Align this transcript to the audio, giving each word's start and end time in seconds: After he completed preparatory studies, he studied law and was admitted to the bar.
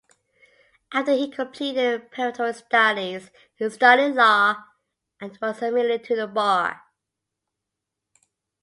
After 0.91 1.11
he 1.11 1.29
completed 1.29 2.09
preparatory 2.09 2.55
studies, 2.55 3.29
he 3.55 3.69
studied 3.69 4.15
law 4.15 4.55
and 5.19 5.37
was 5.39 5.61
admitted 5.61 6.03
to 6.05 6.15
the 6.15 6.25
bar. 6.25 6.81